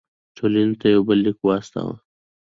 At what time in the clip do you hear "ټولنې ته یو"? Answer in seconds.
0.37-1.01